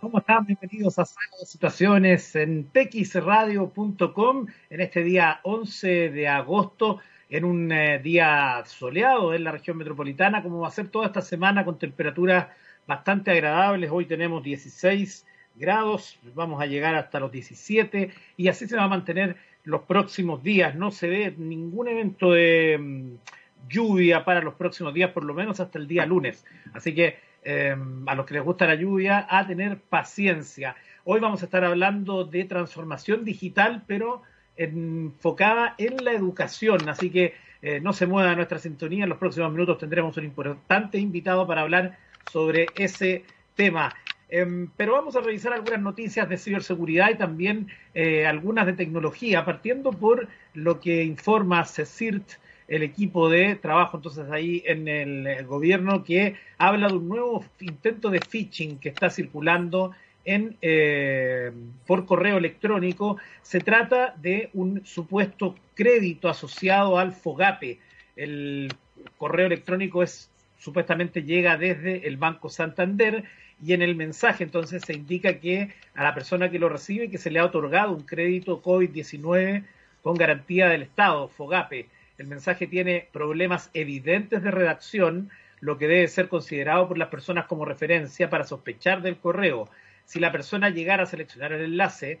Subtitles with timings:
[0.00, 0.46] ¿Cómo están?
[0.46, 7.98] Bienvenidos a Sala Situaciones en texradio.com en este día 11 de agosto, en un eh,
[7.98, 12.48] día soleado en la región metropolitana, como va a ser toda esta semana con temperaturas
[12.86, 13.90] bastante agradables.
[13.92, 15.26] Hoy tenemos 16
[15.56, 20.42] grados, vamos a llegar hasta los 17 y así se va a mantener los próximos
[20.42, 20.74] días.
[20.76, 25.60] No se ve ningún evento de mm, lluvia para los próximos días, por lo menos
[25.60, 26.46] hasta el día lunes.
[26.72, 30.76] Así que em, a los que les gusta la lluvia, a tener paciencia.
[31.04, 34.22] Hoy vamos a estar hablando de transformación digital, pero
[34.56, 36.88] enfocada en la educación.
[36.88, 39.04] Así que eh, no se mueva nuestra sintonía.
[39.04, 41.98] En los próximos minutos tendremos un importante invitado para hablar
[42.30, 43.24] sobre ese
[43.54, 43.94] tema.
[44.28, 49.44] Em, pero vamos a revisar algunas noticias de ciberseguridad y también eh, algunas de tecnología,
[49.44, 52.34] partiendo por lo que informa CECIRT,
[52.70, 58.10] el equipo de trabajo entonces ahí en el, gobierno, que habla de un nuevo intento
[58.10, 59.90] de phishing que está circulando
[60.24, 61.50] en, eh,
[61.84, 63.16] por correo electrónico.
[63.42, 67.80] Se trata de un supuesto crédito asociado al FOGAPE.
[68.14, 68.72] El
[69.18, 73.24] correo electrónico es supuestamente llega desde el Banco Santander
[73.60, 77.18] y en el mensaje entonces se indica que a la persona que lo recibe que
[77.18, 79.64] se le ha otorgado un crédito COVID-19
[80.02, 81.88] con garantía del Estado, FOGAPE.
[82.20, 87.46] El mensaje tiene problemas evidentes de redacción, lo que debe ser considerado por las personas
[87.46, 89.70] como referencia para sospechar del correo.
[90.04, 92.20] Si la persona llegara a seleccionar el enlace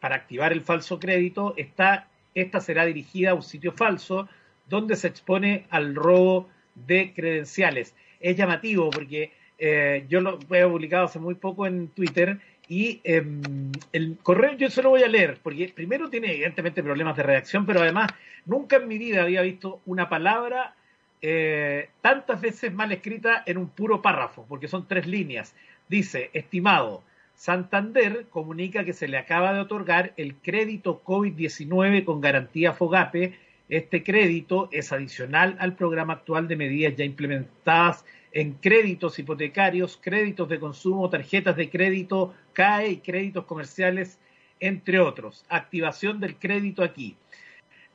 [0.00, 4.26] para activar el falso crédito, esta, esta será dirigida a un sitio falso
[4.70, 7.94] donde se expone al robo de credenciales.
[8.20, 13.72] Es llamativo porque eh, yo lo he publicado hace muy poco en Twitter y em,
[13.92, 17.66] el correo yo se lo voy a leer, porque primero tiene evidentemente problemas de redacción,
[17.66, 18.10] pero además
[18.46, 20.74] nunca en mi vida había visto una palabra
[21.20, 25.54] eh, tantas veces mal escrita en un puro párrafo, porque son tres líneas.
[25.88, 27.02] Dice, estimado,
[27.34, 33.38] Santander comunica que se le acaba de otorgar el crédito COVID-19 con garantía FOGAPE.
[33.68, 40.48] Este crédito es adicional al programa actual de medidas ya implementadas en créditos hipotecarios, créditos
[40.48, 44.18] de consumo, tarjetas de crédito, CAE y créditos comerciales,
[44.58, 45.44] entre otros.
[45.48, 47.16] Activación del crédito aquí.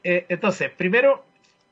[0.02, 1.26] Eh, entonces, primero,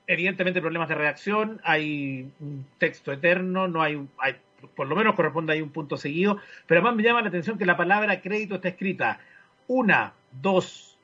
[0.06, 4.36] evidentemente problemas de redacción, hay un texto eterno, no hay, hay,
[4.76, 7.66] por lo menos corresponde ahí un punto seguido, pero además me llama la atención que
[7.66, 9.22] la palabra crédito está escrita
[9.70, 10.98] una, dos,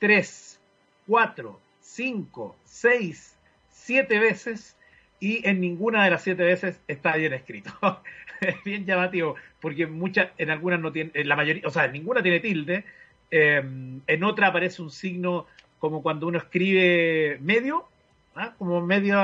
[0.00, 0.60] tres,
[1.06, 3.36] cuatro, cinco, seis,
[3.70, 4.76] siete veces
[5.20, 7.72] y en ninguna de las siete veces está bien escrito.
[8.40, 11.92] es bien llamativo, porque muchas, en algunas no tiene, en la mayoría, o sea, en
[11.92, 12.84] ninguna tiene tilde,
[13.30, 15.46] em, en otra aparece un signo
[15.78, 17.88] como cuando uno escribe medio,
[18.34, 18.54] ¿ah?
[18.58, 19.16] como medio,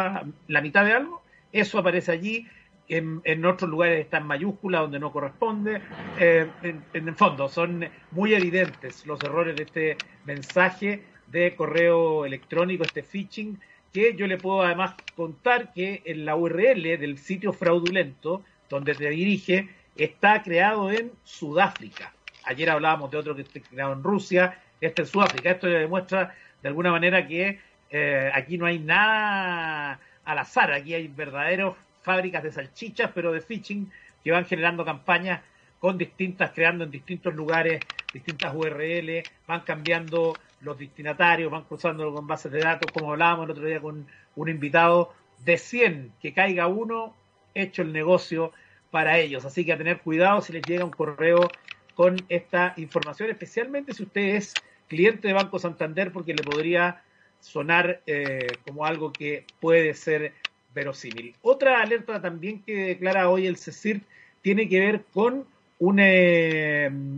[0.49, 2.47] la mitad de algo, eso aparece allí,
[2.89, 5.81] en, otros lugares está en mayúscula donde no corresponde.
[6.19, 12.27] Eh, en, en, el fondo, son muy evidentes los errores de este mensaje de correo
[12.27, 13.61] electrónico, este phishing,
[13.93, 19.11] que yo le puedo además contar que en la URL del sitio fraudulento, donde se
[19.11, 22.13] dirige, está creado en Sudáfrica.
[22.45, 25.51] Ayer hablábamos de otro que está creado en Rusia, este en Sudáfrica.
[25.51, 31.09] Esto demuestra de alguna manera que eh, aquí no hay nada al azar, aquí hay
[31.09, 33.91] verdaderos fábricas de salchichas, pero de phishing,
[34.23, 35.41] que van generando campañas
[35.79, 37.81] con distintas, creando en distintos lugares
[38.13, 43.51] distintas URL, van cambiando los destinatarios, van cruzándolo con bases de datos, como hablábamos el
[43.53, 44.07] otro día con
[44.37, 47.15] un invitado, de 100 que caiga uno,
[47.55, 48.53] hecho el negocio
[48.91, 49.45] para ellos.
[49.45, 51.49] Así que a tener cuidado si les llega un correo
[51.95, 54.55] con esta información, especialmente si usted es
[54.89, 57.03] cliente de Banco Santander, porque le podría
[57.41, 60.35] sonar eh, como algo que puede ser
[60.75, 61.35] verosímil.
[61.43, 64.03] Otra alerta también que declara hoy el CECIR
[64.43, 65.47] tiene que ver con
[65.81, 66.05] una,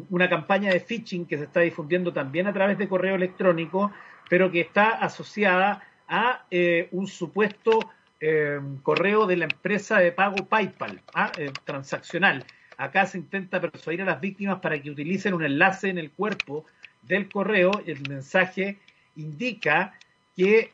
[0.09, 3.93] una campaña de phishing que se está difundiendo también a través de correo electrónico,
[4.31, 7.81] pero que está asociada a eh, un supuesto
[8.21, 11.33] eh, correo de la empresa de pago PayPal, ¿ah?
[11.37, 12.45] eh, transaccional.
[12.77, 16.65] Acá se intenta persuadir a las víctimas para que utilicen un enlace en el cuerpo
[17.03, 17.73] del correo.
[17.85, 18.79] El mensaje
[19.17, 19.93] indica
[20.37, 20.71] que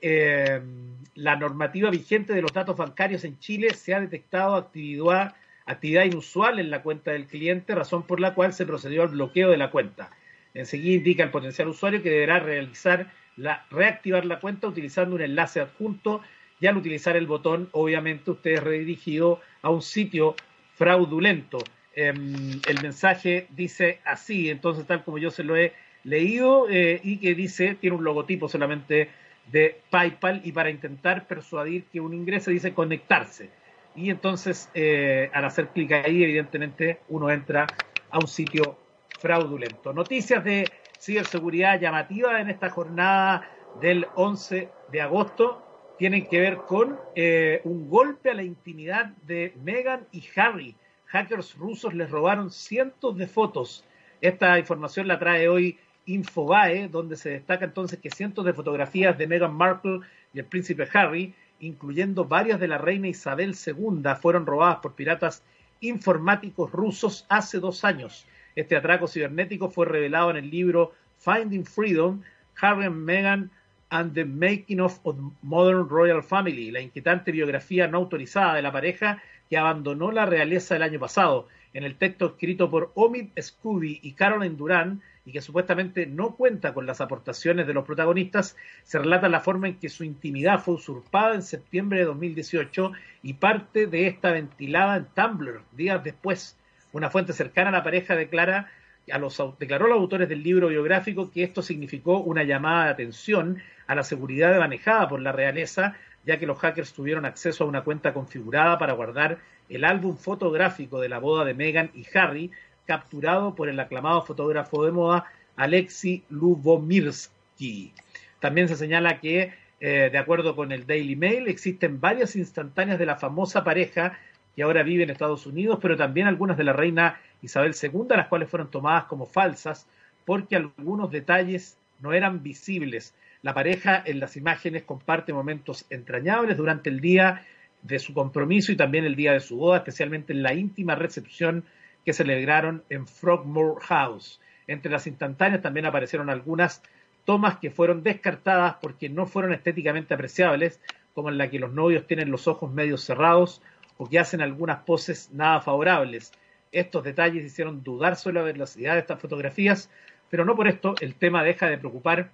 [1.14, 5.34] la normativa vigente de los datos bancarios en Chile se ha detectado actividad
[5.69, 9.50] actividad inusual en la cuenta del cliente, razón por la cual se procedió al bloqueo
[9.50, 10.11] de la cuenta.
[10.55, 15.61] Enseguida indica el potencial usuario que deberá realizar la, reactivar la cuenta utilizando un enlace
[15.61, 16.23] adjunto
[16.59, 20.35] y al utilizar el botón, obviamente usted es redirigido a un sitio
[20.75, 21.59] fraudulento.
[21.94, 27.19] Em, el mensaje dice así, entonces tal como yo se lo he leído eh, y
[27.19, 29.11] que dice, tiene un logotipo solamente
[29.53, 33.50] de PayPal y para intentar persuadir que un ingrese dice conectarse
[33.98, 37.66] y entonces eh, al hacer clic ahí, evidentemente uno entra
[38.10, 38.78] a un sitio
[39.18, 39.92] fraudulento.
[39.92, 43.50] Noticias de ciberseguridad llamativa en esta jornada
[43.80, 45.64] del 11 de agosto
[45.98, 50.76] tienen que ver con eh, un golpe a la intimidad de Meghan y Harry.
[51.06, 53.84] Hackers rusos les robaron cientos de fotos.
[54.20, 59.26] Esta información la trae hoy Infobae, donde se destaca entonces que cientos de fotografías de
[59.26, 60.00] Meghan Markle
[60.32, 65.43] y el príncipe Harry, incluyendo varias de la reina Isabel II, fueron robadas por piratas
[65.81, 68.26] informáticos rusos hace dos años.
[68.56, 72.22] Este atraco cibernético fue revelado en el libro Finding Freedom,
[72.60, 73.50] Harry and Meghan
[73.90, 75.00] and the Making of
[75.43, 80.76] Modern Royal Family, la inquietante biografía no autorizada de la pareja que abandonó la realeza
[80.76, 81.49] el año pasado.
[81.72, 86.72] En el texto escrito por Omid Scooby y Caroline Duran, y que supuestamente no cuenta
[86.72, 90.76] con las aportaciones de los protagonistas, se relata la forma en que su intimidad fue
[90.76, 92.92] usurpada en septiembre de 2018
[93.22, 96.56] y parte de esta ventilada en Tumblr días después.
[96.92, 98.70] Una fuente cercana a la pareja declara
[99.12, 102.90] a los, declaró a los autores del libro biográfico que esto significó una llamada de
[102.92, 107.66] atención a la seguridad manejada por la realeza, ya que los hackers tuvieron acceso a
[107.66, 112.50] una cuenta configurada para guardar el álbum fotográfico de la boda de Meghan y Harry,
[112.88, 115.26] capturado por el aclamado fotógrafo de moda
[115.56, 117.93] Alexei Lubomirsky.
[118.40, 123.05] También se señala que, eh, de acuerdo con el Daily Mail, existen varias instantáneas de
[123.05, 124.19] la famosa pareja
[124.56, 128.29] que ahora vive en Estados Unidos, pero también algunas de la reina Isabel II, las
[128.29, 129.87] cuales fueron tomadas como falsas
[130.25, 133.14] porque algunos detalles no eran visibles.
[133.43, 137.44] La pareja en las imágenes comparte momentos entrañables durante el día
[137.82, 141.64] de su compromiso y también el día de su boda, especialmente en la íntima recepción
[142.08, 144.40] que celebraron en Frogmore House.
[144.66, 146.82] Entre las instantáneas también aparecieron algunas
[147.26, 150.81] tomas que fueron descartadas porque no fueron estéticamente apreciables,
[151.12, 153.60] como en la que los novios tienen los ojos medio cerrados
[153.99, 156.32] o que hacen algunas poses nada favorables.
[156.72, 159.90] Estos detalles hicieron dudar sobre la velocidad de estas fotografías,
[160.31, 162.31] pero no por esto el tema deja de preocupar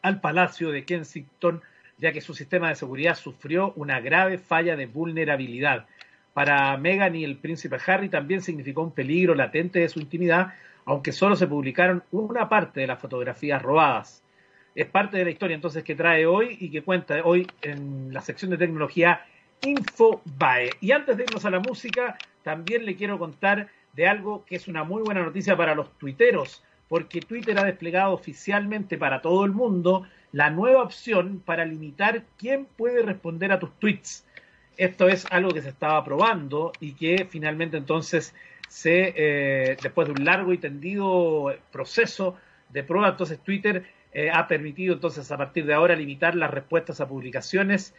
[0.00, 1.60] al Palacio de Kensington,
[1.98, 5.84] ya que su sistema de seguridad sufrió una grave falla de vulnerabilidad.
[6.32, 11.12] Para Meghan y el príncipe Harry también significó un peligro latente de su intimidad, aunque
[11.12, 14.22] solo se publicaron una parte de las fotografías robadas.
[14.74, 18.22] Es parte de la historia entonces que trae hoy y que cuenta hoy en la
[18.22, 19.26] sección de tecnología
[19.60, 20.70] Infobae.
[20.80, 24.68] Y antes de irnos a la música, también le quiero contar de algo que es
[24.68, 29.52] una muy buena noticia para los tuiteros, porque Twitter ha desplegado oficialmente para todo el
[29.52, 34.26] mundo la nueva opción para limitar quién puede responder a tus tweets.
[34.76, 38.34] Esto es algo que se estaba probando y que finalmente entonces
[38.68, 42.36] se, eh, después de un largo y tendido proceso
[42.70, 47.00] de prueba, entonces Twitter eh, ha permitido entonces a partir de ahora limitar las respuestas
[47.00, 47.94] a publicaciones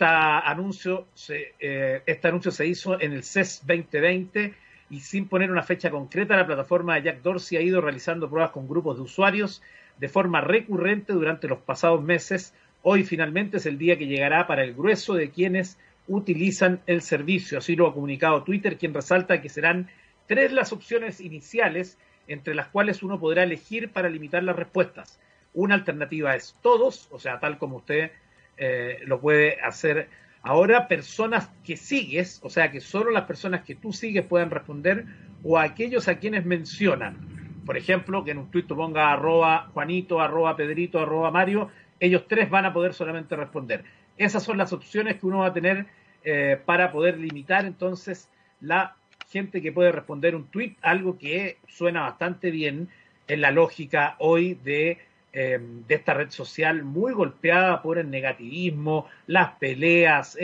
[0.00, 4.54] anuncio eh, este anuncio se hizo en el CES 2020
[4.90, 8.52] y sin poner una fecha concreta, la plataforma de Jack Dorsey ha ido realizando pruebas
[8.52, 9.62] con grupos de usuarios
[9.98, 12.54] de forma recurrente durante los pasados meses.
[12.82, 15.78] Hoy finalmente es el día que llegará para el grueso de quienes
[16.08, 17.58] utilizan el servicio.
[17.58, 19.88] Así lo ha comunicado Twitter, quien resalta que serán
[20.26, 25.20] tres las opciones iniciales entre las cuales uno podrá elegir para limitar las respuestas.
[25.54, 28.10] Una alternativa es todos, o sea, tal como usted
[28.56, 30.08] eh, lo puede hacer
[30.42, 35.06] ahora personas que sigues, o sea, que solo las personas que tú sigues puedan responder,
[35.42, 37.16] o aquellos a quienes mencionan.
[37.64, 42.48] Por ejemplo, que en un tuit ponga arroba Juanito, arroba Pedrito, arroba Mario, ellos tres
[42.50, 43.84] van a poder solamente responder.
[44.16, 45.86] Esas son las opciones que uno va a tener
[46.30, 48.28] eh, para poder limitar entonces
[48.60, 48.96] la
[49.30, 52.88] gente que puede responder un tuit, algo que suena bastante bien
[53.28, 54.98] en la lógica hoy de
[55.30, 60.38] Em, esta red social muy golpeada por el negativismo, las peleas,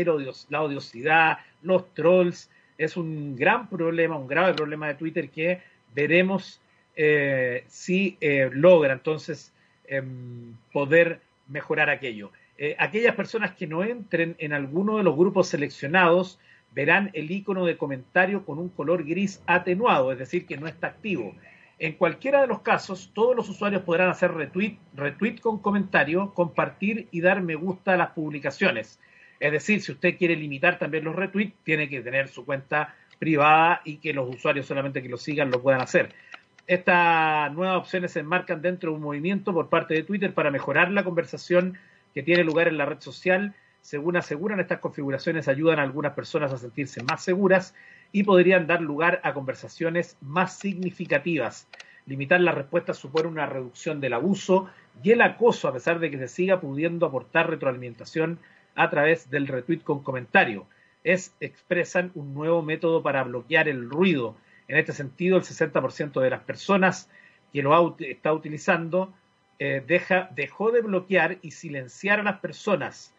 [0.50, 2.50] la odiosidad, los trolls.
[2.76, 5.62] Es un gran problema, un grave problema de Twitter que
[5.95, 6.61] veremos
[6.97, 9.53] eh, si eh, logra entonces
[9.87, 12.31] em, poder mejorar aquello.
[12.56, 16.38] Eh, aquellas personas que no entren en alguno de los grupos seleccionados
[16.73, 20.88] verán el icono de comentario con un color gris atenuado, es decir, que no está
[20.88, 21.34] activo.
[21.78, 27.08] En cualquiera de los casos, todos los usuarios podrán hacer retweet, retweet con comentario, compartir
[27.11, 29.00] y dar me gusta a las publicaciones.
[29.40, 33.80] Es decir, si usted quiere limitar también los retweets, tiene que tener su cuenta privada
[33.84, 36.14] y que los usuarios solamente que lo sigan lo puedan hacer.
[36.66, 40.90] Estas nuevas opciones se enmarcan dentro de un movimiento por parte de Twitter para mejorar
[40.90, 41.76] la conversación
[42.14, 43.54] que tiene lugar en la red social.
[43.80, 47.75] Según aseguran, estas configuraciones ayudan a algunas personas a sentirse más seguras
[48.12, 51.68] y podrían dar lugar a conversaciones más significativas.
[52.06, 54.71] Limitar las respuestas supone una reducción del abuso
[55.02, 58.38] y el acoso, a pesar de que se siga pudiendo aportar retroalimentación
[58.75, 60.66] a través del retweet con comentario.
[61.02, 64.37] Es, expresan un nuevo método para bloquear el ruido.
[64.68, 67.11] En este sentido, el 60% de las personas
[67.52, 69.12] que lo está utilizando
[69.58, 73.14] eh, deja, dejó de bloquear y silenciar a las personas.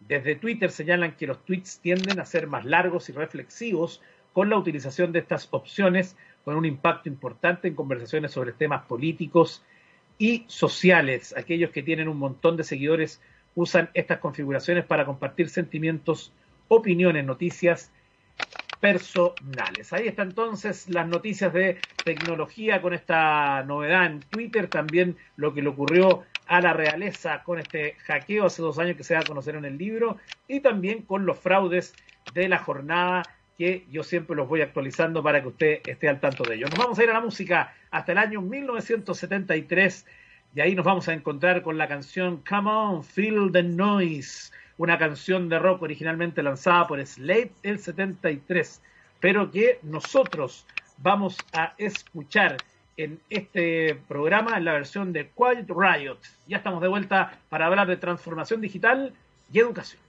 [0.00, 4.00] Desde Twitter señalan que los tweets tienden a ser más largos y reflexivos
[4.32, 9.62] con la utilización de estas opciones, con un impacto importante en conversaciones sobre temas políticos
[10.18, 11.34] y sociales.
[11.36, 13.20] Aquellos que tienen un montón de seguidores
[13.54, 16.32] usan estas configuraciones para compartir sentimientos,
[16.68, 17.92] opiniones, noticias
[18.80, 19.92] personales.
[19.92, 25.62] Ahí está entonces las noticias de tecnología con esta novedad en Twitter, también lo que
[25.62, 29.24] le ocurrió a la realeza con este hackeo hace dos años que se va a
[29.24, 30.16] conocer en el libro
[30.48, 31.94] y también con los fraudes
[32.34, 33.22] de la jornada
[33.56, 36.70] que yo siempre los voy actualizando para que usted esté al tanto de ellos.
[36.70, 40.06] Nos vamos a ir a la música hasta el año 1973
[40.54, 44.96] y ahí nos vamos a encontrar con la canción Come On, Feel the Noise una
[44.96, 48.80] canción de rock originalmente lanzada por Slade el 73,
[49.20, 52.56] pero que nosotros vamos a escuchar
[52.96, 56.16] en este programa en la versión de Quiet Riot.
[56.46, 59.12] Ya estamos de vuelta para hablar de transformación digital
[59.52, 60.00] y educación.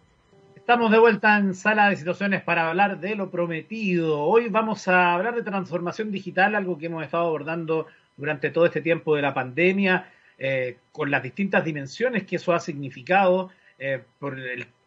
[0.55, 4.21] Estamos de vuelta en sala de situaciones para hablar de lo prometido.
[4.21, 8.79] Hoy vamos a hablar de transformación digital, algo que hemos estado abordando durante todo este
[8.79, 13.51] tiempo de la pandemia, eh, con las distintas dimensiones que eso ha significado
[13.83, 14.37] eh, por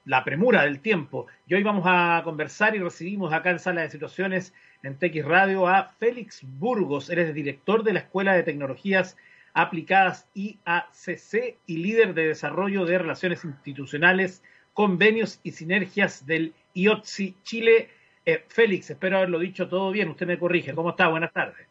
[0.05, 1.27] la premura del tiempo.
[1.49, 5.67] Y hoy vamos a conversar y recibimos acá en Sala de Situaciones en TX Radio
[5.67, 7.11] a Félix Burgos.
[7.11, 9.17] Eres director de la Escuela de Tecnologías
[9.53, 17.91] Aplicadas IACC y líder de desarrollo de relaciones institucionales, convenios y sinergias del IOTSI Chile.
[18.25, 20.09] Eh, Félix, espero haberlo dicho todo bien.
[20.09, 20.73] Usted me corrige.
[20.73, 21.09] ¿Cómo está?
[21.09, 21.67] Buenas tardes.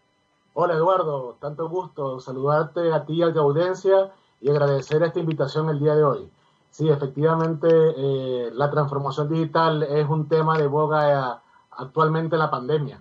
[0.56, 4.12] Hola Eduardo, tanto gusto saludarte a ti y a tu audiencia
[4.42, 6.30] y agradecer esta invitación el día de hoy.
[6.74, 11.39] Sí, efectivamente, eh, la transformación digital es un tema de boga eh,
[11.77, 13.00] actualmente en la pandemia.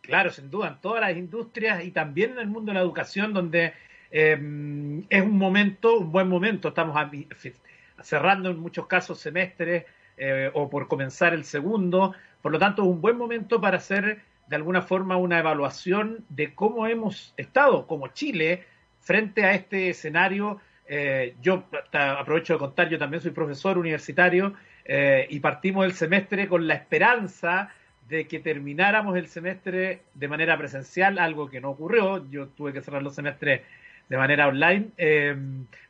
[0.00, 3.34] Claro, sin duda, en todas las industrias y también en el mundo de la educación,
[3.34, 3.72] donde
[4.12, 6.96] em, es un momento, un buen momento, estamos
[8.00, 12.88] cerrando en muchos casos semestres eh, o por comenzar el segundo, por lo tanto es
[12.88, 18.06] un buen momento para hacer de alguna forma una evaluación de cómo hemos estado como
[18.06, 18.66] Chile
[19.00, 20.60] frente a este escenario
[20.92, 24.54] eh, yo aprovecho de contar, yo también soy profesor universitario
[24.84, 27.72] eh, y partimos el semestre con la esperanza
[28.08, 32.28] de que termináramos el semestre de manera presencial, algo que no ocurrió.
[32.28, 33.60] Yo tuve que cerrar los semestres
[34.08, 34.88] de manera online.
[34.98, 35.36] Eh,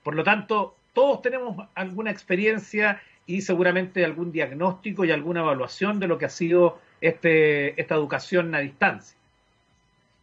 [0.02, 6.08] por lo tanto, todos tenemos alguna experiencia y seguramente algún diagnóstico y alguna evaluación de
[6.08, 9.16] lo que ha sido este, esta educación a distancia.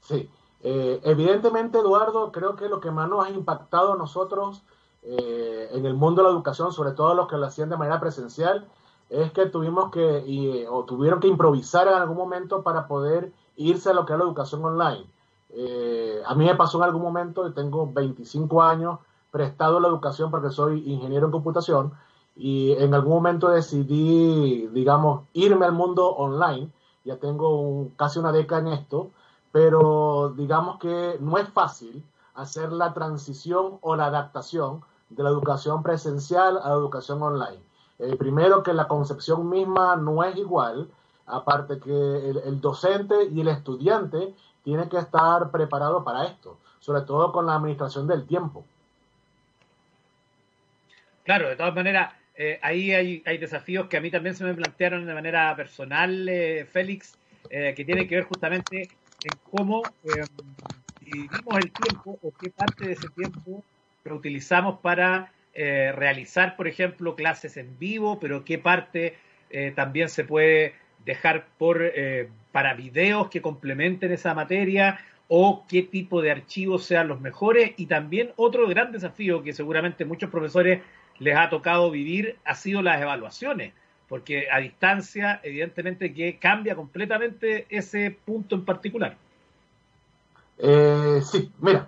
[0.01, 0.29] Sí,
[0.69, 4.63] eh, evidentemente, Eduardo, creo que lo que más nos ha impactado a nosotros
[5.01, 8.01] eh, en el mundo de la educación, sobre todo los que lo hacían de manera
[8.01, 8.67] presencial,
[9.09, 13.93] es que tuvimos que, o tuvieron que improvisar en algún momento para poder irse a
[13.93, 15.05] lo que es la educación online.
[15.51, 18.99] Eh, a mí me pasó en algún momento, tengo 25 años
[19.31, 21.93] prestado la educación porque soy ingeniero en computación
[22.35, 26.69] y en algún momento decidí, digamos, irme al mundo online.
[27.05, 29.11] Ya tengo casi una década en esto
[29.57, 32.03] pero digamos que no es fácil
[32.35, 37.57] hacer la transición o la adaptación de la educación presencial a la educación online.
[37.97, 40.87] Eh, primero que la concepción misma no es igual,
[41.25, 47.31] aparte que el, docente y el estudiante tienen que estar preparados para esto, sobre todo
[47.31, 48.63] con la administración del tiempo.
[51.23, 55.07] Claro, de todas maneras, eh, ahí hay, desafíos que a mí también se me plantearon
[55.07, 57.17] de manera personal, eh, Félix,
[57.49, 58.89] que tienen que ver justamente
[59.27, 60.23] en cómo eh,
[61.01, 63.63] dividimos el tiempo o qué parte de ese tiempo
[64.03, 69.17] lo utilizamos para eh, realizar, por ejemplo, clases en vivo, pero qué parte
[69.49, 71.81] eh, también se puede dejar por,
[72.51, 77.71] para videos que complementen esa materia o qué tipo de archivos sean los mejores.
[77.77, 80.81] Y también otro gran desafío que seguramente muchos profesores
[81.19, 83.73] les ha tocado vivir ha sido las evaluaciones
[84.07, 89.17] porque a distancia, evidentemente que cambia completamente ese punto en particular.
[90.57, 91.87] Eh, sí, mira,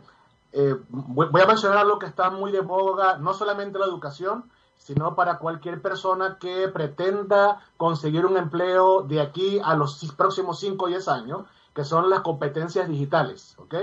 [0.52, 4.44] eh, voy a mencionar algo que está muy de boga, no solamente la educación,
[4.78, 10.86] sino para cualquier persona que pretenda conseguir un empleo de aquí a los próximos 5
[10.86, 13.76] o 10 años, que son las competencias digitales, ¿ok?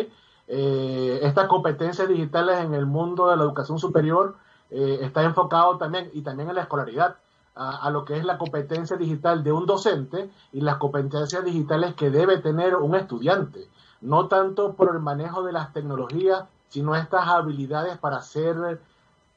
[0.48, 4.36] Eh, estas competencias digitales en el mundo de la educación superior
[4.68, 7.18] está enfocado también, y también en la escolaridad,
[7.56, 12.10] a, lo que es la competencia digital de un docente y las competencias digitales que
[12.10, 13.68] debe tener un estudiante,
[14.02, 18.80] no tanto por el manejo de las tecnologías, sino estas habilidades para hacer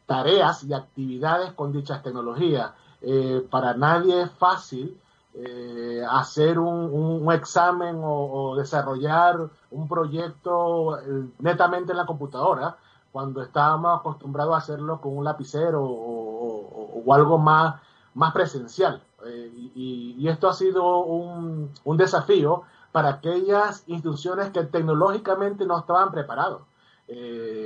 [0.06, 2.72] tareas y actividades con dichas tecnologías.
[3.02, 5.00] Eh, para nadie es fácil
[5.34, 12.76] eh, hacer un, examen o, desarrollar un proyecto eh, netamente en la computadora,
[13.12, 17.76] cuando estábamos acostumbrados a hacerlo con un lapicero o, algo más,
[18.20, 19.02] más presencial.
[19.26, 26.62] Eh, y, esto ha sido un, desafío para aquellas instituciones que tecnológicamente no estaban preparados.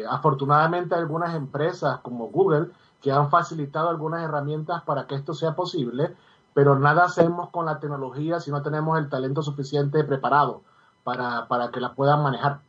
[0.09, 2.67] afortunadamente algunas empresas como Google
[3.01, 6.15] que han facilitado algunas herramientas para que esto sea posible,
[6.53, 10.61] pero nada hacemos con la tecnología si no tenemos el talento suficiente preparado
[11.03, 12.59] para, que la puedan manejar.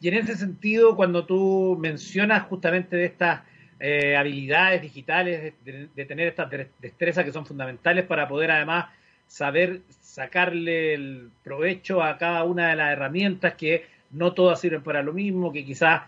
[0.00, 3.42] Y en ese sentido, cuando tú mencionas justamente de estas
[3.78, 8.86] eh, habilidades digitales, de, tener estas destrezas que son fundamentales para poder además
[9.26, 15.02] saber sacarle el provecho a cada una de las herramientas que no todas sirven para
[15.02, 16.02] lo mismo, que quizás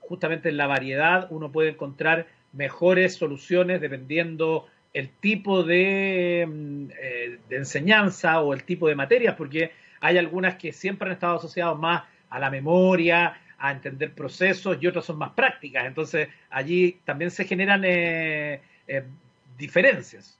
[0.00, 7.38] justamente en la variedad uno puede encontrar mejores soluciones dependiendo el tipo de, mm, eh,
[7.48, 11.76] de, enseñanza o el tipo de materias, porque hay algunas que siempre han estado asociadas
[11.78, 15.86] más a la memoria, a entender procesos y otras son más prácticas.
[15.86, 19.08] Entonces allí también se generan eh, eh,
[19.56, 20.38] diferencias.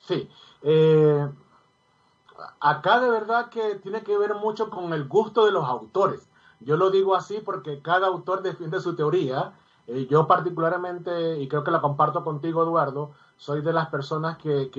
[0.00, 0.28] Sí.
[2.60, 6.28] acá de verdad que tiene que ver mucho con el gusto de los autores.
[6.60, 9.52] Yo lo digo así porque cada autor defiende su teoría.
[10.10, 14.70] yo particularmente, y creo que la comparto contigo, Eduardo, soy de las personas que,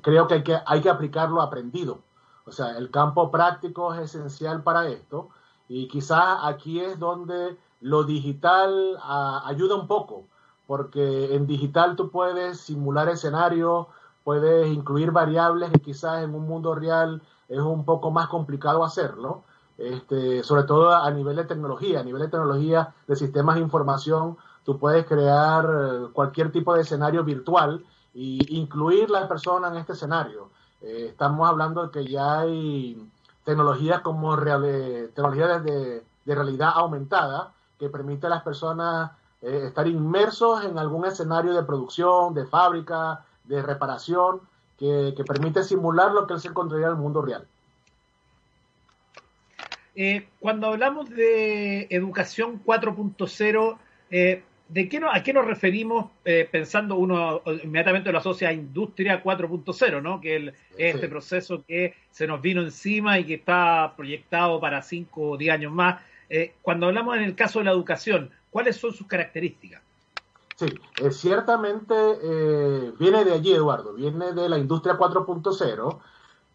[0.00, 1.98] creo que hay, que hay que aplicar lo aprendido.
[2.46, 5.28] O sea, el campo práctico es esencial para esto
[5.74, 10.24] y quizás aquí es donde lo digital ah, ayuda un poco,
[10.66, 13.86] porque en digital tú puedes simular escenarios,
[14.22, 19.44] puedes incluir variables que quizás en un mundo real es un poco más complicado hacerlo,
[19.78, 24.36] este, sobre todo a nivel de tecnología, a nivel de tecnología de sistemas de información
[24.64, 27.82] tú puedes crear eh, cualquier tipo de escenario virtual
[28.14, 30.50] e incluir las personas en este escenario.
[30.82, 33.10] Eh, estamos hablando de que ya hay
[33.44, 34.62] tecnologías como real,
[35.14, 41.52] tecnologías de, realidad aumentada que permite a las personas eh, estar inmersos en algún escenario
[41.52, 44.40] de producción, de fábrica, de reparación,
[44.78, 47.46] que, permite simular lo que se encontraría en el mundo real.
[50.40, 53.78] cuando hablamos de educación 4.0,
[54.10, 59.22] eh, ¿de qué ¿a qué nos referimos eh, pensando uno inmediatamente lo asocia a Industria
[59.22, 60.18] 4.0, ¿no?
[60.18, 65.30] que es este proceso que se nos vino encima y que está proyectado para 5
[65.30, 66.00] o 10 años más?
[66.30, 69.82] Eh, cuando hablamos en el caso de la educación, ¿cuáles son sus características?
[70.56, 70.66] Sí,
[71.02, 71.94] eh, ciertamente
[72.98, 75.98] viene de allí, Eduardo, viene de la Industria 4.0,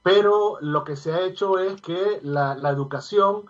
[0.02, 3.44] pero lo que se ha hecho es que la, la educación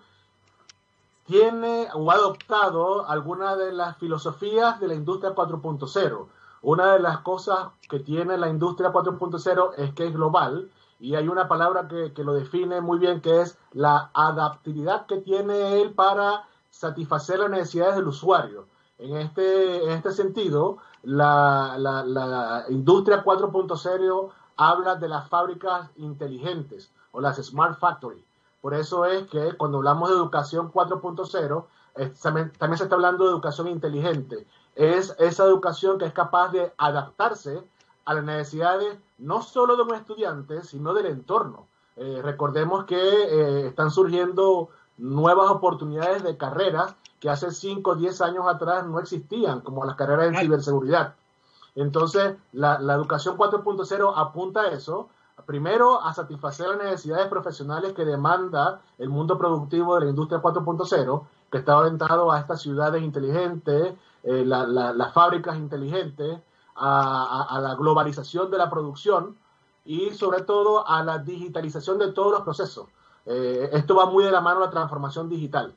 [1.27, 6.27] tiene o ha adoptado alguna de las filosofías de la industria 4.0.
[6.61, 11.27] Una de las cosas que tiene la industria 4.0 es que es global y hay
[11.27, 16.47] una palabra que, lo define muy bien que es la adaptabilidad que tiene él para
[16.71, 18.65] satisfacer las necesidades del usuario.
[18.97, 26.89] En este, en este sentido, la, la, la industria 4.0 habla de las fábricas inteligentes
[27.11, 28.26] o las smart factories
[28.61, 31.65] por eso es que cuando hablamos de educación 4.0,
[32.21, 34.45] también se está hablando de educación inteligente.
[34.75, 37.63] Es esa educación que es capaz de adaptarse
[38.05, 41.67] a las necesidades no solo de un estudiante, sino del entorno.
[41.95, 48.21] Eh, recordemos que eh, están surgiendo nuevas oportunidades de carreras que hace 5 o 10
[48.21, 51.15] años atrás no existían, como las carreras en ciberseguridad.
[51.75, 55.09] Entonces, la, la educación 4.0 apunta a eso,
[55.45, 61.27] primero a satisfacer las necesidades profesionales que demanda el mundo productivo de la industria 4.0,
[61.51, 66.39] que está orientado a estas ciudades inteligentes, eh, las fábricas inteligentes,
[66.75, 69.35] a, la globalización de la producción
[69.85, 72.87] y sobre todo a la digitalización de todos los procesos.
[73.25, 75.73] Eh, esto va muy de la mano a la transformación digital.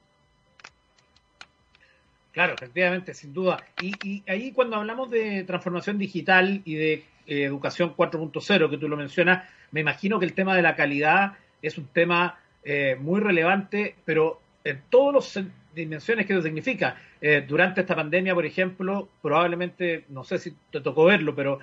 [2.33, 3.59] Claro, efectivamente, sin duda.
[3.81, 8.89] Y, y ahí cuando hablamos de transformación digital y de eh, educación 4.0 que tú
[8.89, 13.21] lo mencionas, me imagino que el tema de la calidad es un tema eh, muy
[13.21, 16.97] relevante, pero en todas las dimensiones que eso significa.
[17.21, 21.61] Eh, durante esta pandemia, por ejemplo, probablemente, no sé si te tocó verlo, pero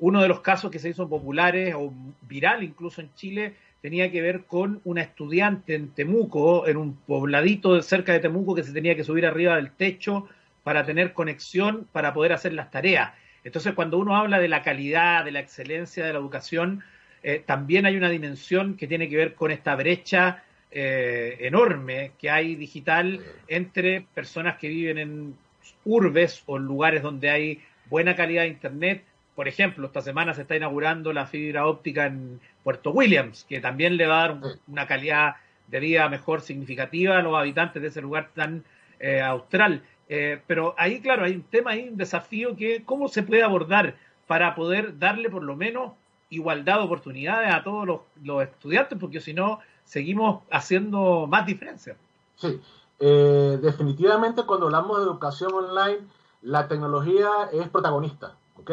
[0.00, 4.22] uno de los casos que se hizo populares o viral incluso en Chile tenía que
[4.22, 8.96] ver con una estudiante en Temuco, en un pobladito cerca de Temuco que se tenía
[8.96, 10.26] que subir arriba del techo
[10.64, 13.12] para tener conexión para poder hacer las tareas.
[13.44, 16.82] Entonces, cuando uno habla de la calidad, de la excelencia de la educación,
[17.22, 22.30] eh, también hay una dimensión que tiene que ver con esta brecha eh, enorme que
[22.30, 25.36] hay digital entre personas que viven en
[25.84, 29.04] urbes o lugares donde hay buena calidad de Internet
[29.34, 33.96] por ejemplo, esta semana se está inaugurando la fibra óptica en Puerto Williams, que también
[33.96, 38.00] le va a dar una calidad de vida mejor significativa a los habitantes de ese
[38.00, 38.64] lugar tan
[39.00, 39.82] eh, austral.
[40.08, 43.96] Eh, pero ahí, claro, hay un tema, hay un desafío que cómo se puede abordar
[44.26, 45.92] para poder darle por lo menos
[46.30, 51.96] igualdad de oportunidades a todos los, estudiantes, porque si no, seguimos haciendo más diferencias.
[52.36, 52.60] Sí,
[52.98, 56.00] eh, definitivamente cuando hablamos de educación online,
[56.42, 58.70] la tecnología es protagonista, ¿ok?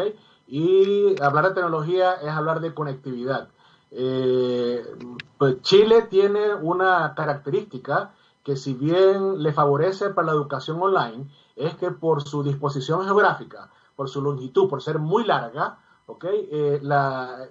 [0.48, 3.48] Y hablar de tecnología es hablar de conectividad.
[3.92, 4.84] Eh,
[5.38, 8.12] pues Chile tiene una característica
[8.44, 13.70] que si bien le favorece para la educación online, es que por su disposición geográfica,
[13.96, 15.78] por su longitud, por ser muy larga,
[16.08, 16.48] ¿okay?
[16.52, 16.82] Eh,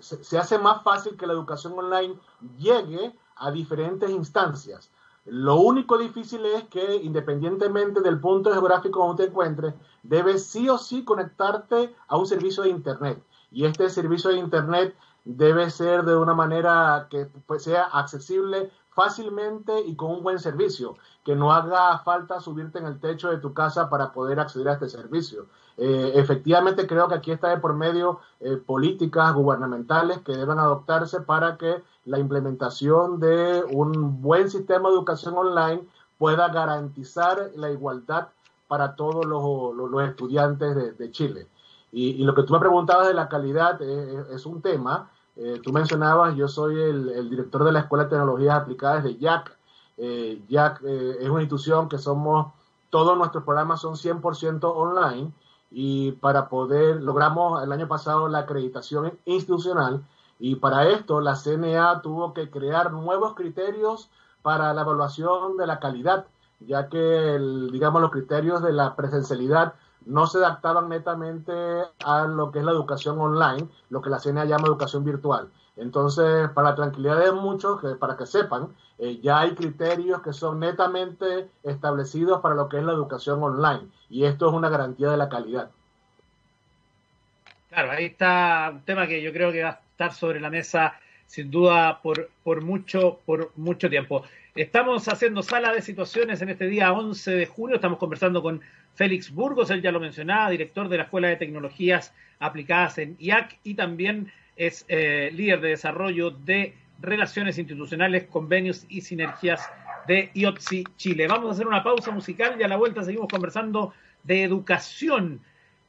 [0.01, 2.15] se, hace más fácil que la educación online
[2.59, 4.91] llegue a diferentes instancias.
[5.27, 10.79] Lo único difícil es que independientemente del punto geográfico donde te encuentres, debes sí o
[10.79, 13.23] sí conectarte a un servicio de Internet.
[13.53, 19.81] Y este servicio de Internet debe ser de una manera que pues, sea accesible fácilmente
[19.81, 23.55] y con un buen servicio, que no haga falta subirte en el techo de tu
[23.55, 25.47] casa para poder acceder a este servicio.
[25.77, 31.21] Eh, efectivamente, creo que aquí está de por medio eh, políticas gubernamentales que deben adoptarse
[31.21, 35.87] para que la implementación de un buen sistema de educación online
[36.19, 38.29] pueda garantizar la igualdad
[38.69, 41.49] para todos los, estudiantes de, Chile.
[41.93, 45.11] Y, lo que tú me preguntabas de la calidad eh, es un tema
[45.43, 49.57] eh, tú mencionabas, yo soy el, director de la Escuela de Tecnologías Aplicadas de JAC.
[49.97, 52.53] Eh, eh, es una institución que somos,
[52.91, 55.33] todos nuestros programas son 100% online
[55.71, 60.05] y para poder, logramos el año pasado la acreditación institucional
[60.39, 64.11] y para esto la CNA tuvo que crear nuevos criterios
[64.43, 66.27] para la evaluación de la calidad,
[66.61, 67.39] ya que,
[67.73, 69.73] digamos, los criterios de la presencialidad
[70.07, 71.53] no se adaptaban netamente
[72.05, 75.49] a lo que es la educación online, lo que la CNA llama educación virtual.
[75.77, 80.61] Entonces, para la tranquilidad de muchos, para que sepan, eh, ya hay criterios que son
[80.61, 85.17] netamente establecidos para lo que es la educación online y esto es una garantía de
[85.17, 85.71] la calidad.
[87.71, 90.95] Claro, ahí está un tema que yo creo que va a estar sobre la mesa
[91.27, 94.25] sin duda por, por, mucho, por mucho tiempo.
[94.57, 98.61] Estamos haciendo sala de situaciones en este día 11 de junio, estamos conversando con
[98.95, 103.59] Félix Burgos, él ya lo mencionaba, director de la Escuela de Tecnologías Aplicadas en IAC
[103.65, 109.69] y también es eh, líder de desarrollo de relaciones institucionales, convenios y sinergias
[110.07, 111.27] de IOTSI Chile.
[111.29, 115.41] Vamos a hacer una pausa musical y a la vuelta seguimos conversando de educación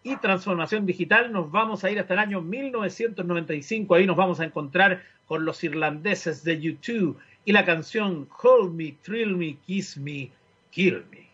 [0.04, 1.32] y transformación digital.
[1.32, 3.96] Nos vamos a ir hasta el año 1995.
[3.96, 8.96] Ahí nos vamos a encontrar con los irlandeses de YouTube y la canción Hold Me,
[9.02, 10.32] Thrill Me, Kiss Me,
[10.72, 11.31] Kill Me.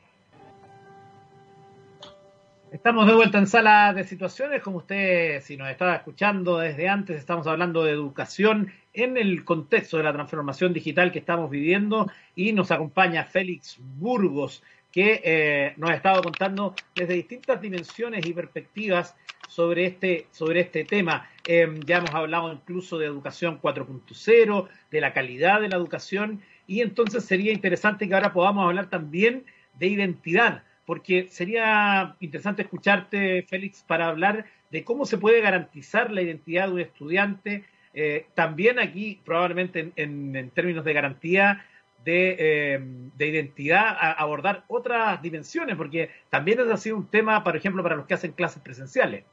[2.71, 7.15] Estamos de vuelta en sala de situaciones, como usted, si nos estaba escuchando desde antes,
[7.15, 12.51] estamos hablando de educación en el contexto de la transformación digital que estamos viviendo y
[12.51, 19.15] nos acompaña Félix Burgos, que eh, nos ha estado contando desde distintas dimensiones y perspectivas
[19.47, 21.29] sobre este, sobre este tema.
[21.45, 26.81] Em, ya hemos hablado incluso de educación 4.0, de la calidad de la educación y
[26.81, 29.45] entonces sería interesante que ahora podamos hablar también
[29.79, 36.21] de identidad porque sería interesante escucharte, Félix, para hablar de cómo se puede garantizar la
[36.21, 41.65] identidad de un estudiante, eh, también aquí probablemente en, términos de garantía
[42.05, 42.79] de, eh,
[43.19, 48.13] identidad, abordar otras dimensiones, porque también ha sido un tema, por ejemplo, para los que
[48.13, 49.25] hacen clases presenciales,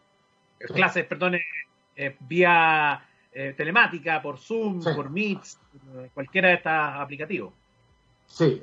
[0.58, 1.36] clases, perdón,
[1.96, 3.00] eh, vía
[3.56, 5.40] telemática, por Zoom, por Meet,
[6.14, 7.52] cualquiera de estos aplicativos.
[8.26, 8.60] Sí,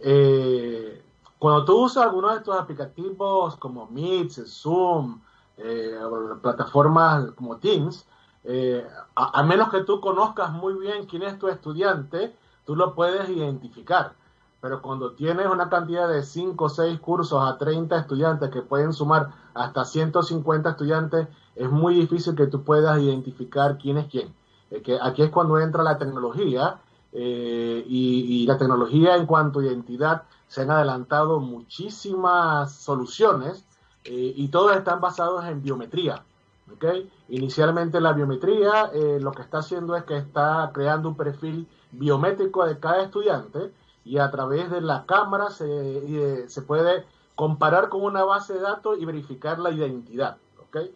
[1.41, 5.19] cuando tú usas alguno de estos aplicativos como Meet, Zoom,
[5.58, 5.97] eh,
[6.39, 8.06] plataformas como Teams,
[8.43, 13.27] eh, a, menos que tú conozcas muy bien quién es tu estudiante, tú lo puedes
[13.27, 14.13] identificar.
[14.62, 18.93] Pero cuando tienes una cantidad de 5 o 6 cursos a 30 estudiantes que pueden
[18.93, 24.32] sumar hasta 150 estudiantes, es muy difícil que tú puedas identificar quién es quién.
[24.69, 26.80] Eh, que aquí es cuando entra la tecnología
[27.13, 33.65] y, y, la tecnología en cuanto a identidad se han adelantado muchísimas soluciones
[34.04, 36.26] eh, y todas están basadas en biometría.
[36.74, 37.10] ¿okay?
[37.30, 42.65] Inicialmente la biometría eh, lo que está haciendo es que está creando un perfil biométrico
[42.65, 43.71] de cada estudiante
[44.04, 48.60] y a través de la cámara se, eh, se puede comparar con una base de
[48.60, 50.36] datos y verificar la identidad.
[50.67, 50.93] ¿okay?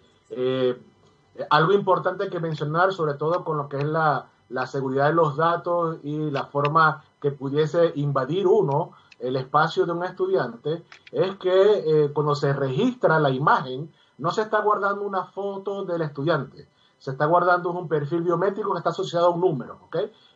[1.49, 5.37] algo importante que mencionar, sobre todo con lo que es la, la seguridad de los
[5.37, 11.51] datos y la forma que pudiese invadir uno el espacio de un estudiante es que
[12.05, 17.11] eh, cuando se registra la imagen, no se está guardando una foto del estudiante, se
[17.11, 19.79] está guardando un perfil biométrico que está asociado a un número.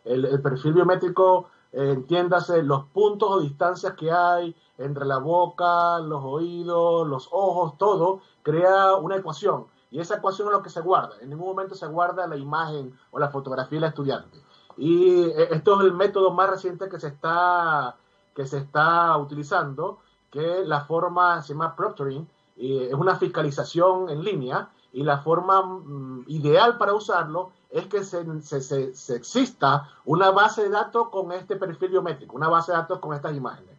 [0.04, 6.22] El, perfil biométrico, eh, entiéndase, los puntos o distancias que hay entre la boca, los
[6.24, 9.66] oídos, los ojos, todo, crea una ecuación.
[9.90, 11.16] Y esa ecuación es lo que se guarda.
[11.20, 14.38] En ningún momento se guarda la imagen o la fotografía del estudiante.
[14.76, 17.96] Y eh, esto es el método más reciente que se está,
[18.34, 19.98] que se está utilizando,
[20.30, 26.24] que la forma se llama proctoring, es una fiscalización en línea y la forma mm,
[26.28, 31.90] ideal para usarlo es que se, se, exista una base de datos con este perfil
[31.90, 33.78] biométrico, una base de datos con estas imágenes.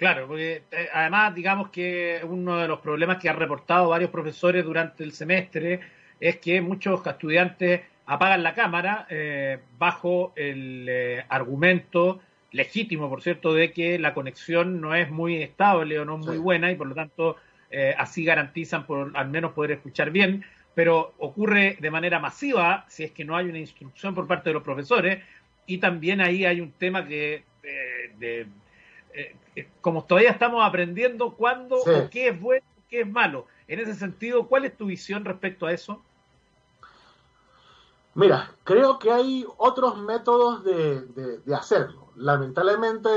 [0.00, 4.64] Claro, porque eh, además digamos que uno de los problemas que han reportado varios profesores
[4.64, 5.80] durante el semestre
[6.18, 12.18] es que muchos estudiantes apagan la cámara eh, bajo el eh, argumento
[12.50, 16.72] legítimo, por cierto, de que la conexión no es muy estable o no muy buena
[16.72, 17.36] y por lo tanto
[17.98, 23.12] así garantizan por al menos poder escuchar bien, pero ocurre de manera masiva si es
[23.12, 25.22] que no hay una instrucción por parte de los profesores
[25.66, 27.44] y también ahí hay un tema que,
[29.14, 33.46] eh, eh, como todavía estamos aprendiendo cuándo o qué es bueno y qué es malo.
[33.68, 36.02] En ese sentido, ¿cuál es tu visión respecto a eso?
[38.14, 41.02] Mira, creo que hay otros métodos de,
[41.38, 42.08] de hacerlo.
[42.16, 43.08] Lamentablemente,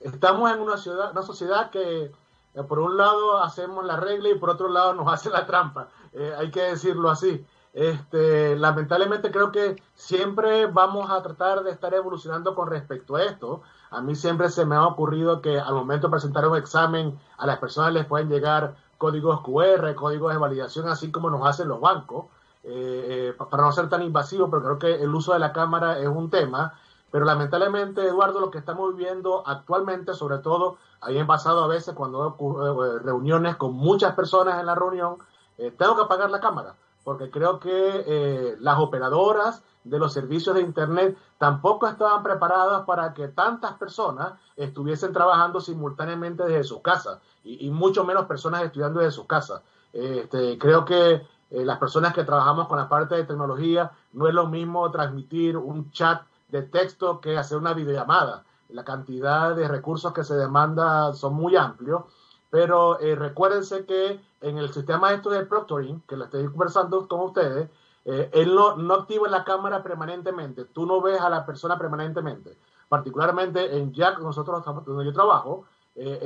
[0.00, 2.10] estamos en una, ciudad, una sociedad que
[2.54, 5.88] eh, por un lado hacemos la regla y por otro lado nos hace la trampa.
[6.12, 7.44] Eh, hay que decirlo así.
[7.72, 13.62] Este, lamentablemente creo que siempre vamos a tratar de estar evolucionando con respecto a esto.
[13.90, 17.46] A mí siempre se me ha ocurrido que al momento de presentar un examen a
[17.46, 21.80] las personas les pueden llegar códigos QR, códigos de validación, así como nos hacen los
[21.80, 22.26] bancos,
[22.64, 26.08] eh, para no ser tan invasivo, pero creo que el uso de la cámara es
[26.08, 26.74] un tema.
[27.10, 31.94] Pero lamentablemente, Eduardo, lo que estamos viviendo actualmente, sobre todo, ahí en pasado a veces
[31.94, 35.18] cuando eh, reuniones con muchas personas en la reunión,
[35.58, 40.54] eh, tengo que apagar la cámara, porque creo que eh, las operadoras de los servicios
[40.54, 47.18] de Internet tampoco estaban preparadas para que tantas personas estuviesen trabajando simultáneamente desde sus casas,
[47.44, 49.62] y, mucho menos personas estudiando desde sus casas.
[49.92, 54.46] Este, creo que las personas que trabajamos con la parte de tecnología, no es lo
[54.46, 58.44] mismo transmitir un chat de texto que hacer una videollamada.
[58.68, 62.04] La cantidad de recursos que se demanda son muy amplios,
[62.52, 67.20] pero eh, recuérdense que en el sistema esto de proctoring, que lo estoy conversando con
[67.20, 67.70] ustedes,
[68.04, 72.58] eh, él no, activa la cámara permanentemente, tú no ves a la persona permanentemente.
[72.90, 76.20] Particularmente en Jack, nosotros donde yo trabajo, eh,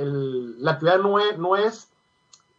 [0.59, 1.93] la actividad no es, no, es,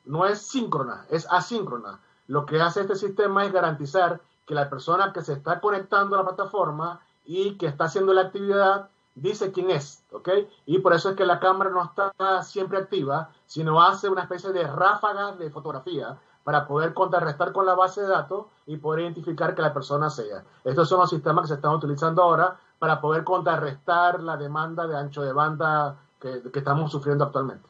[0.07, 2.01] no es síncrona, es asíncrona.
[2.27, 6.21] Lo que hace este sistema es garantizar que la persona que se está conectando a
[6.21, 8.89] la plataforma y que está haciendo la actividad
[9.21, 10.29] dice quién es, ¿ok?
[10.67, 14.53] Y por eso es que la cámara no está siempre activa, sino hace una especie
[14.53, 19.55] de ráfagas de fotografía para poder contrarrestar con la base de datos y poder identificar
[19.55, 20.45] que la persona sea.
[20.65, 24.97] Estos son los sistemas que se están utilizando ahora para poder contrarrestar la demanda de
[24.97, 27.69] ancho de banda que estamos sufriendo actualmente.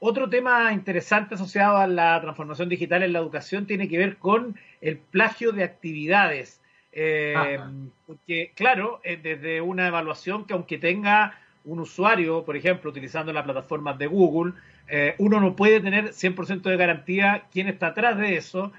[0.00, 4.54] Otro tema interesante asociado a la transformación digital en la educación tiene que ver con
[4.82, 6.60] el plagio de actividades.
[6.96, 7.58] Eh,
[8.06, 13.44] porque, claro, eh, desde una evaluación que aunque tenga un usuario, por ejemplo, utilizando las
[13.44, 14.52] plataformas de Google,
[14.88, 18.72] eh, uno no puede tener 100% de garantía quién está atrás de eso,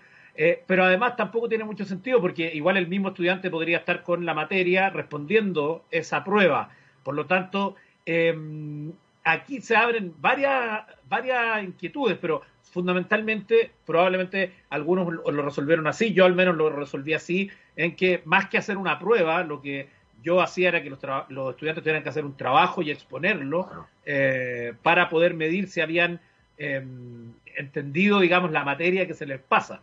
[0.68, 4.34] pero además tampoco tiene mucho sentido porque igual el mismo estudiante podría estar con la
[4.34, 6.70] materia respondiendo esa prueba.
[7.04, 7.76] Por lo tanto,
[8.06, 8.92] em,
[9.26, 16.36] aquí se abren varias, varias inquietudes, pero fundamentalmente, probablemente algunos lo resolvieron así, yo al
[16.36, 19.90] menos lo resolví así, en que más que hacer una prueba, lo que
[20.24, 23.70] yo hacía era que los, estudiantes tuvieran que hacer un trabajo y exponerlo
[24.06, 26.20] eh, para poder medir si habían
[26.58, 29.82] em, entendido, digamos, la materia que se les pasa.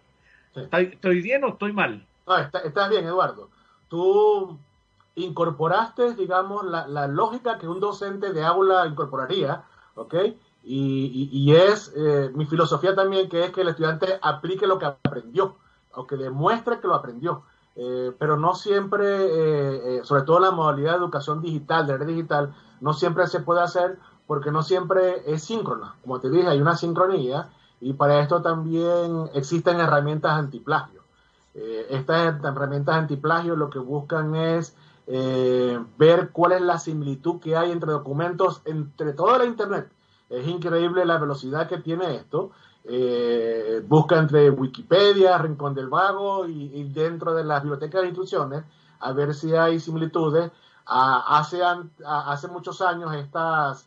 [0.55, 2.05] ¿Estoy, bien o estoy mal?
[2.26, 3.48] No, estás bien, Eduardo.
[3.88, 4.59] Tú
[5.14, 10.14] incorporaste, digamos, la, lógica que un docente de aula incorporaría, ¿ok?
[10.64, 15.57] Y, es eh, mi filosofía también, que es que el estudiante aplique lo que aprendió,
[15.94, 17.42] o que demuestre que lo aprendió.
[17.75, 22.07] Eh, pero no siempre, eh, sobre todo en la modalidad de educación digital, de red
[22.07, 25.96] digital, no siempre se puede hacer porque no siempre es síncrona.
[26.03, 31.03] Como te dije, hay una sincronía y para esto también existen herramientas antiplagio.
[31.55, 34.75] estas herramientas antiplagio lo que buscan es
[35.06, 39.88] ver cuál es la similitud que hay entre documentos, entre toda la Internet
[40.32, 42.52] es increíble la velocidad que tiene esto.
[42.84, 48.64] Eh, busca entre Wikipedia, Rincón del Vago y, dentro de las bibliotecas de instrucciones
[48.98, 50.50] a ver si hay similitudes.
[50.86, 51.60] hace,
[52.04, 53.86] hace muchos años estas,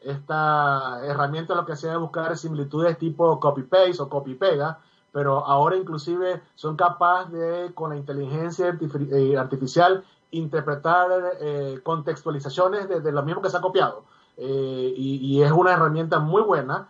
[0.00, 4.78] esta herramienta lo que hacía era buscar similitudes tipo copy-paste o copy-pega,
[5.10, 8.78] pero ahora inclusive son capaces de, con la inteligencia
[9.10, 14.04] eh, artificial, interpretar eh, contextualizaciones de, lo mismo que se ha copiado.
[14.36, 16.88] Eh, y, es una herramienta muy buena.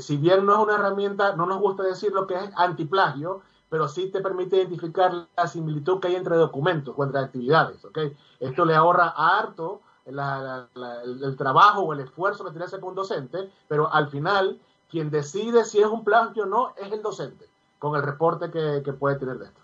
[0.00, 3.88] si bien no es una herramienta, no nos gusta decir lo que es antiplagio, pero
[3.88, 7.84] sí te permite identificar la similitud que hay entre documentos o entre actividades.
[7.84, 8.16] ¿okay?
[8.40, 13.92] Esto le ahorra harto el, trabajo o el esfuerzo que tiene ese un docente, pero
[13.92, 17.46] al final quien decide si es un plagio o no es el docente,
[17.78, 19.60] con el reporte que, puede tener de esto.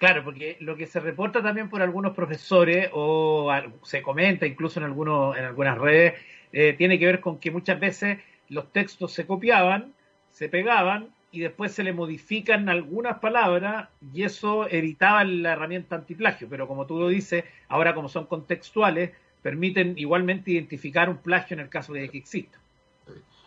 [0.00, 4.86] Claro, porque lo que se reporta también por algunos profesores o se comenta incluso en,
[4.86, 6.14] algunos, en algunas redes,
[6.54, 9.92] eh, tiene que ver con que muchas veces los textos se copiaban,
[10.30, 16.48] se pegaban y después se le modifican algunas palabras y eso evitaba la herramienta antiplagio.
[16.48, 19.10] Pero como tú lo dices, ahora como son contextuales,
[19.42, 22.58] permiten igualmente identificar un plagio en el caso de que exista.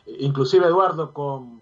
[0.05, 1.61] Inclusive, Eduardo, con,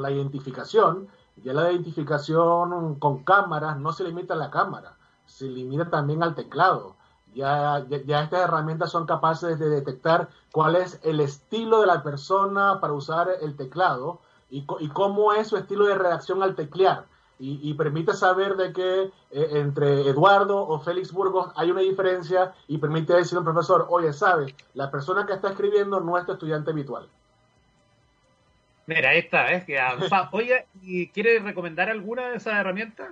[0.00, 1.08] la identificación,
[1.42, 4.96] ya la identificación con cámaras no se limita a la cámara,
[5.26, 6.96] se limita también al teclado.
[7.34, 12.80] Ya, ya, estas herramientas son capaces de detectar cuál es el estilo de la persona
[12.80, 14.20] para usar el teclado
[14.50, 17.04] y, y cómo es su estilo de redacción al teclear.
[17.40, 22.78] Y, permite saber de que eh, entre Eduardo o Félix Burgos hay una diferencia y
[22.78, 26.32] permite decir a un profesor, oye, sabe, la persona que está escribiendo no es tu
[26.32, 27.08] estudiante habitual.
[28.88, 29.78] Mira, esta es que
[30.32, 33.10] Oye, ¿y quiere recomendar alguna de esas herramientas?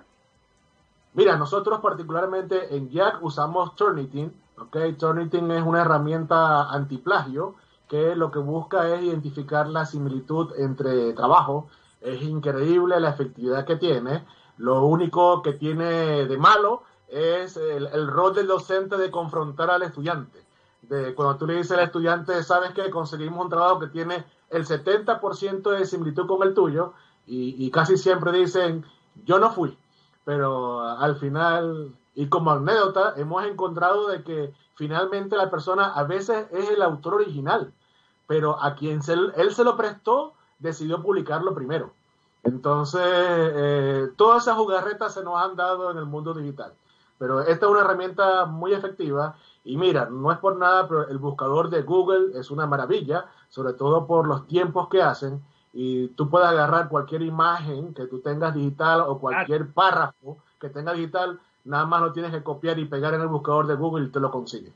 [1.12, 4.32] Mira, nosotros particularmente en Jack usamos Turnitin.
[4.58, 4.76] ¿ok?
[4.98, 7.56] Turnitin es una herramienta antiplagio
[7.90, 11.68] que lo que busca es identificar la similitud entre trabajo.
[12.00, 14.24] Es increíble la efectividad que tiene.
[14.56, 19.82] Lo único que tiene de malo es el, el rol del docente de confrontar al
[19.82, 20.38] estudiante.
[20.80, 24.66] De cuando tú le dices al estudiante, sabes que conseguimos un trabajo que tiene el
[24.66, 26.92] 70% de similitud con el tuyo
[27.26, 28.84] y, casi siempre dicen,
[29.24, 29.76] yo no fui,
[30.24, 36.46] pero al final, y como anécdota, hemos encontrado de que finalmente la persona a veces
[36.52, 37.72] es el autor original,
[38.28, 39.00] pero a quien
[39.36, 41.92] él se lo prestó, decidió publicarlo primero.
[42.44, 46.72] Entonces, eh, todas esas jugarretas se nos han dado en el mundo digital.
[47.18, 51.18] Pero esta es una herramienta muy efectiva y mira, no es por nada, pero el
[51.18, 55.40] buscador de Google es una maravilla, sobre todo por los tiempos que hacen.
[55.72, 60.92] Y tú puedes agarrar cualquier imagen que tú tengas digital o cualquier párrafo que tenga
[60.94, 64.10] digital, nada más lo tienes que copiar y pegar en el buscador de Google y
[64.10, 64.72] te lo consigue.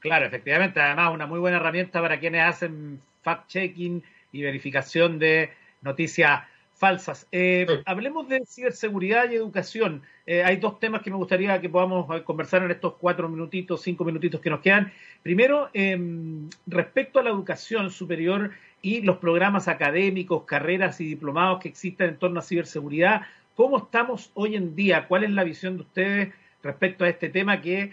[0.00, 6.42] Claro, efectivamente, además una muy buena herramienta para quienes hacen fact-checking y verificación de noticias
[6.76, 7.26] falsas.
[7.32, 10.02] Eh, hablemos de ciberseguridad y educación.
[10.26, 13.82] Eh, hay dos temas que me gustaría que podamos eh, conversar en estos cuatro minutitos,
[13.82, 14.92] cinco minutitos que nos quedan.
[15.22, 18.50] Primero, em, respecto a la educación superior
[18.82, 23.22] y los programas académicos, carreras y diplomados que existen en torno a ciberseguridad,
[23.54, 25.08] ¿cómo estamos hoy en día?
[25.08, 27.92] ¿Cuál es la visión de ustedes respecto a este tema que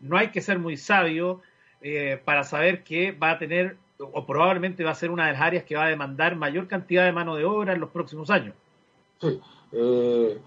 [0.00, 1.42] no hay que ser muy sabio
[2.24, 5.64] para saber que va a tener o probablemente va a ser una de las áreas
[5.64, 8.54] que va a demandar mayor cantidad de mano de obra en los próximos años.
[9.20, 9.40] Sí.
[9.72, 10.40] Eh,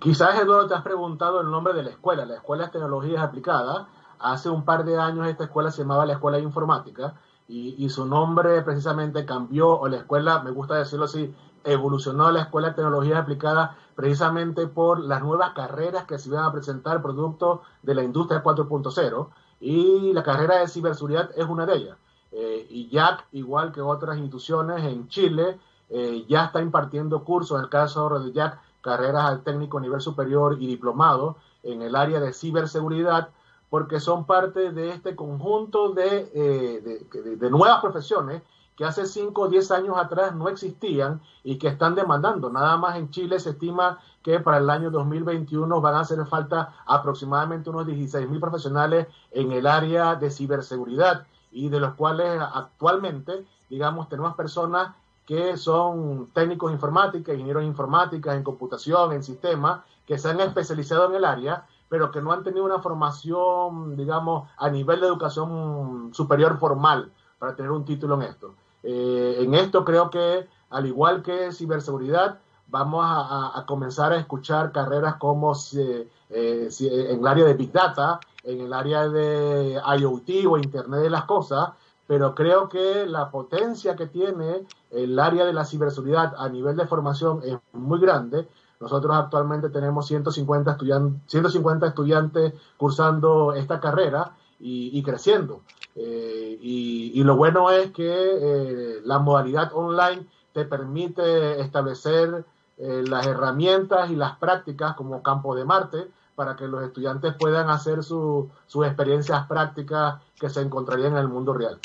[0.00, 2.26] quizás, Eduardo, te has preguntado el nombre de la escuela.
[2.26, 3.86] La Escuela de Tecnologías Aplicadas.
[4.18, 7.14] Hace un par de años esta escuela se llamaba la Escuela de Informática
[7.48, 12.68] y, su nombre precisamente cambió, o la escuela, me gusta decirlo así, evolucionó la Escuela
[12.68, 17.94] de Tecnologías Aplicadas precisamente por las nuevas carreras que se iban a presentar producto de
[17.94, 19.28] la industria 4.0
[19.60, 21.96] y la carrera de ciberseguridad es una de ellas.
[22.32, 27.64] Eh, y Jack, igual que otras instituciones en Chile, eh, ya está impartiendo cursos, en
[27.64, 32.32] el caso de Jack, carreras al técnico nivel superior y diplomado en el área de
[32.32, 33.30] ciberseguridad,
[33.68, 37.06] porque son parte de este conjunto de, eh,
[37.38, 38.42] de, nuevas profesiones
[38.76, 42.50] que hace 5 o 10 años atrás no existían y que están demandando.
[42.50, 46.74] Nada más en Chile se estima que para el año 2021 van a hacer falta
[46.86, 53.44] aproximadamente unos 16 mil profesionales en el área de ciberseguridad y de los cuales actualmente,
[53.68, 54.94] digamos, tenemos personas
[55.26, 61.14] que son técnicos informáticos, ingenieros informáticos en computación, en sistemas, que se han especializado en
[61.14, 66.58] el área, pero que no han tenido una formación, digamos, a nivel de educación superior
[66.58, 68.54] formal para tener un título en esto.
[68.82, 75.16] Eh, en esto creo que, al igual que ciberseguridad, vamos a, comenzar a escuchar carreras
[75.16, 81.02] como eh, en el área de Big Data, en el área de IoT o Internet
[81.02, 81.70] de las Cosas,
[82.06, 86.86] pero creo que la potencia que tiene el área de la ciberseguridad a nivel de
[86.86, 88.48] formación es muy grande.
[88.80, 95.60] Nosotros actualmente tenemos 150, estudiantes, 150 estudiantes cursando esta carrera y, creciendo.
[95.94, 102.44] Eh, y, lo bueno es que eh, la modalidad online te permite establecer
[102.76, 106.08] eh, las herramientas y las prácticas como campo de Marte
[106.40, 108.48] para que los estudiantes puedan hacer sus
[108.86, 111.78] experiencias prácticas que se encontrarían en el mundo real.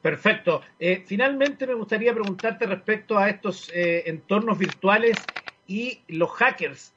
[0.00, 0.62] Perfecto.
[0.78, 5.18] Eh, finalmente me gustaría preguntarte respecto a estos eh, entornos virtuales
[5.66, 6.94] y los hackers.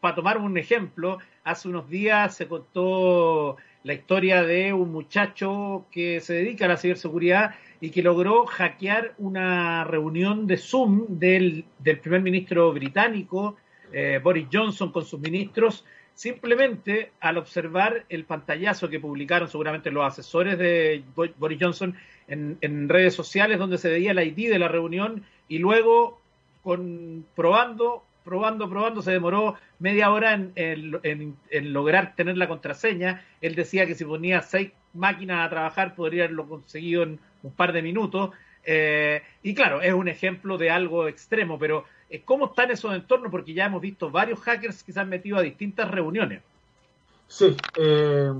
[0.00, 6.20] para tomar un ejemplo, hace unos días se contó la historia de un muchacho que
[6.20, 11.64] se dedica a la ciberseguridad y que logró hackear una reunión de Zoom del,
[12.02, 13.56] primer ministro británico,
[13.92, 15.84] eh, Boris Johnson, con sus ministros,
[16.14, 21.96] simplemente al observar el pantallazo que publicaron seguramente los asesores de Boris Johnson
[22.28, 26.20] en, redes sociales donde se veía la ID de la reunión y luego
[26.62, 31.36] con, probando probando, probando, se demoró media hora en,
[31.72, 33.24] lograr tener la contraseña.
[33.40, 37.72] Él decía que si ponía seis máquinas a trabajar podría haberlo conseguido en un par
[37.72, 38.30] de minutos.
[38.64, 41.84] Eh, y claro, es un ejemplo de algo extremo, pero
[42.24, 43.30] ¿cómo están esos entornos?
[43.30, 46.42] Porque ya hemos visto varios hackers que se han metido a distintas reuniones.
[47.28, 48.32] Sí, eh,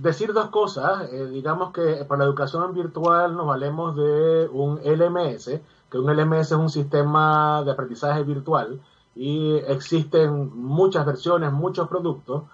[0.00, 1.10] decir dos cosas.
[1.30, 6.58] digamos que para la educación virtual nos valemos de un LMS, que un LMS es
[6.58, 8.80] un sistema de aprendizaje virtual
[9.14, 12.44] y existen muchas versiones, muchos productos.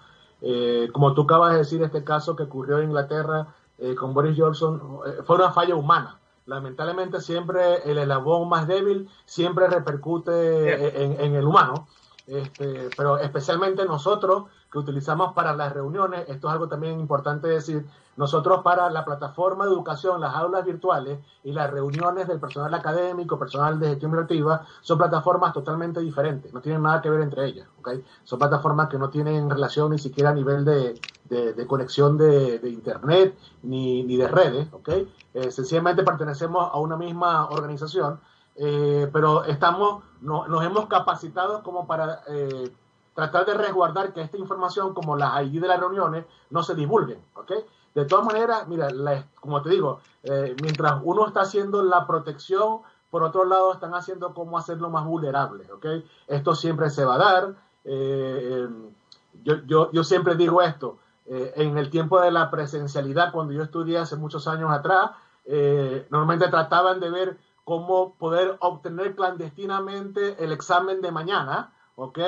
[0.41, 3.47] Eh, como tú acabas de decir, este caso que ocurrió en Inglaterra
[3.77, 6.19] eh, con Boris Johnson eh, fue una falla humana.
[6.49, 11.87] Lamentablemente siempre el eslabón más débil siempre repercute en, el humano.
[12.25, 17.87] Este, pero especialmente nosotros que utilizamos para las reuniones, esto es algo también importante decir,
[18.17, 23.39] nosotros para la plataforma de educación, las aulas virtuales y las reuniones del personal académico,
[23.39, 27.67] personal de gestión creativa, son plataformas totalmente diferentes, no tienen nada que ver entre ellas,
[27.79, 28.03] ¿okay?
[28.23, 30.99] Son plataformas que no tienen relación ni siquiera a nivel de,
[31.29, 35.11] de, conexión de, internet ni, ni, de redes, ¿okay?
[35.33, 38.19] Eh, sencillamente pertenecemos a una misma organización,
[38.55, 42.21] eh, pero estamos, no, nos hemos capacitado como para...
[42.27, 42.71] Eh,
[43.19, 47.19] tratar de resguardar que esta información, como las ID de las reuniones, no se divulguen,
[47.35, 47.51] ¿ok?
[47.93, 48.87] De todas maneras, mira,
[49.39, 54.33] como te digo, eh, mientras uno está haciendo la protección, por otro lado están haciendo
[54.33, 55.85] cómo hacerlo más vulnerable, ¿ok?
[56.27, 57.55] Esto siempre se va a dar.
[57.83, 58.67] Eh,
[59.43, 63.63] yo, yo, yo, siempre digo esto, eh, en el tiempo de la presencialidad, cuando yo
[63.63, 65.11] estudié hace muchos años atrás,
[66.11, 72.19] normalmente trataban de ver cómo poder obtener clandestinamente el examen de mañana, ¿ok?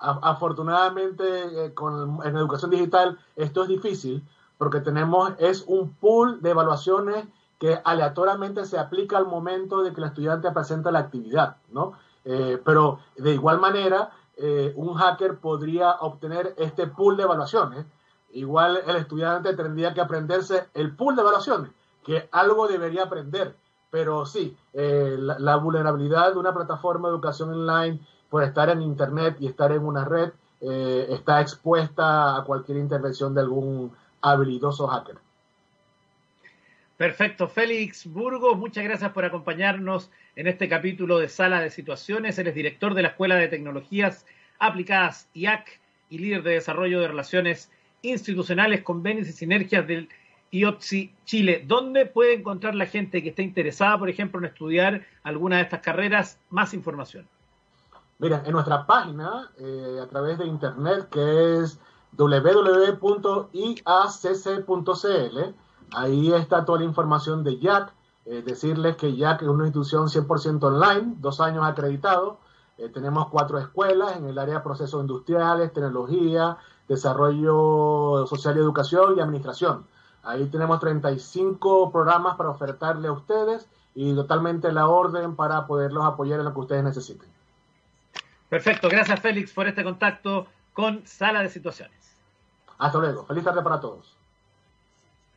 [0.00, 4.26] Afortunadamente con, en educación digital esto es difícil,
[4.58, 7.26] porque tenemos, es un pool de evaluaciones
[7.58, 11.92] que aleatoriamente se aplica al momento de que el estudiante presenta la actividad, ¿no?
[12.24, 17.84] Eh, pero de igual manera, eh, un hacker podría obtener este pool de evaluaciones.
[18.32, 21.70] Igual el estudiante tendría que aprenderse el pool de evaluaciones,
[22.02, 23.54] que algo debería aprender.
[23.90, 28.00] Pero sí, eh, la, vulnerabilidad de una plataforma de educación online
[28.30, 33.40] por estar en Internet y estar en una red está expuesta a cualquier intervención de
[33.40, 35.16] algún habilidoso hacker.
[36.96, 42.38] Perfecto, Félix Burgos, muchas gracias por acompañarnos en este capítulo de Sala de Situaciones.
[42.38, 44.26] Eres director de la Escuela de Tecnologías
[44.58, 47.70] Aplicadas IAC y líder de desarrollo de relaciones
[48.02, 50.10] institucionales, convenios y sinergias del
[50.50, 51.64] IOTSI Chile.
[51.66, 55.80] ¿Dónde puede encontrar la gente que esté interesada, por ejemplo, en estudiar alguna de estas
[55.80, 57.26] carreras más información?
[58.20, 61.80] Mira, en nuestra página, eh, a través de internet, que es
[62.12, 63.00] www.iacc.cl.
[65.92, 67.94] Ahí está toda la información de Jack.
[68.26, 72.36] Eh, decirles que Jack es una institución 100% online, dos años acreditado.
[72.76, 76.58] Eh, tenemos cuatro escuelas en el área de procesos industriales, tecnología,
[76.88, 79.86] desarrollo social y educación y administración.
[80.24, 86.40] Ahí tenemos 35 programas para ofertarle a ustedes y totalmente la orden para poderlos apoyar
[86.40, 87.39] en lo que ustedes necesiten.
[88.50, 92.16] Perfecto, gracias Félix por este contacto con Sala de Situaciones.
[92.78, 93.24] Hasta luego.
[93.24, 94.16] Feliz tarde para todos.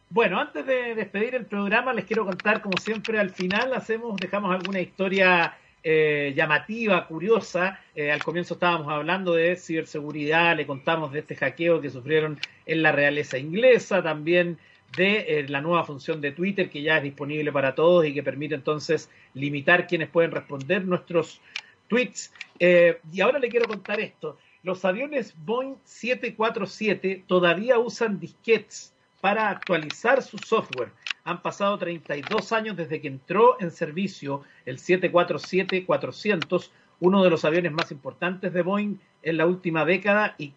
[0.09, 4.53] Bueno, antes de despedir el programa, les quiero contar, como siempre, al final hacemos, dejamos
[4.53, 7.79] alguna historia eh, llamativa, curiosa.
[7.95, 12.81] Eh, al comienzo estábamos hablando de ciberseguridad, le contamos de este hackeo que sufrieron en
[12.81, 14.57] la realeza inglesa, también
[14.95, 18.23] de eh, la nueva función de Twitter que ya es disponible para todos y que
[18.23, 21.41] permite entonces limitar quienes pueden responder nuestros
[21.87, 22.31] tweets.
[22.59, 24.37] y ahora le quiero contar esto.
[24.63, 30.91] Los aviones Boeing 747 todavía usan disquetes para actualizar su software.
[31.25, 36.71] Han pasado 32 años desde que entró en servicio el 747-400,
[37.01, 40.53] uno de los aviones más importantes de Boeing en la última década y,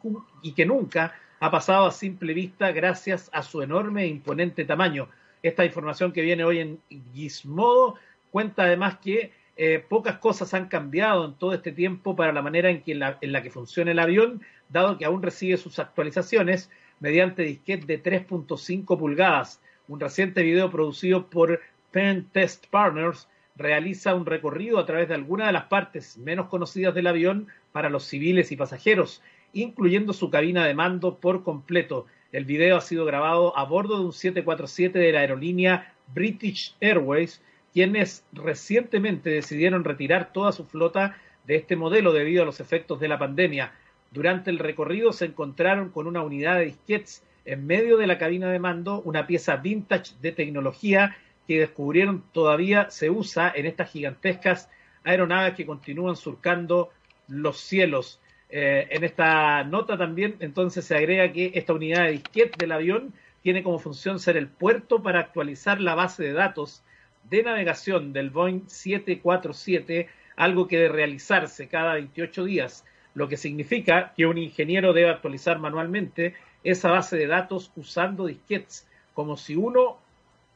[0.52, 5.08] que nunca ha pasado a simple vista gracias a su enorme e imponente tamaño.
[5.42, 6.80] Esta información que viene hoy en
[7.12, 7.96] Gizmodo
[8.30, 12.68] cuenta además que eh, pocas cosas han cambiado en todo este tiempo para la manera
[12.68, 17.42] en, la, en la que funciona el avión, dado que aún recibe sus actualizaciones mediante
[17.42, 19.60] disquete de 3.5 pulgadas.
[19.88, 25.46] Un reciente video producido por Pen Test Partners realiza un recorrido a través de algunas
[25.46, 29.22] de las partes menos conocidas del avión para los civiles y pasajeros,
[29.54, 32.06] incluyendo su cabina de mando por completo.
[32.32, 37.40] El video ha sido grabado a bordo de un 747 de la aerolínea British Airways
[37.76, 43.08] quienes recientemente decidieron retirar toda su flota de este modelo debido a los efectos de
[43.08, 43.74] la pandemia.
[44.12, 48.50] Durante el recorrido se encontraron con una unidad de disquets en medio de la cabina
[48.50, 54.70] de mando, una pieza vintage de tecnología que descubrieron todavía se usa en estas gigantescas
[55.04, 56.88] aeronaves que continúan surcando
[57.28, 58.22] los cielos.
[58.48, 63.12] Eh, en esta nota también entonces se agrega que esta unidad de disquet del avión
[63.42, 66.82] tiene como función ser el puerto para actualizar la base de datos
[67.30, 74.12] de navegación del Boeing 747, algo que debe realizarse cada 28 días, lo que significa
[74.16, 79.98] que un ingeniero debe actualizar manualmente esa base de datos usando disquetes, como si uno,